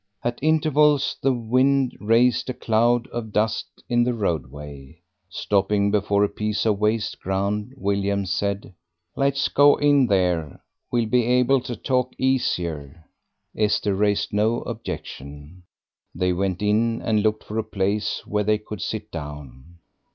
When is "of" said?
3.09-3.31, 6.65-6.79